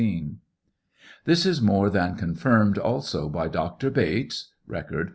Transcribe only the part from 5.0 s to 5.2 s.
p.